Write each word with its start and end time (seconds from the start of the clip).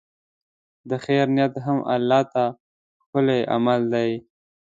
د 0.89 0.91
خیر 1.03 1.25
نیت 1.35 1.53
هم 1.65 1.77
الله 1.95 2.21
ته 2.33 2.43
ښکلی 3.01 3.39
عمل 3.53 3.81
دی. 3.93 4.11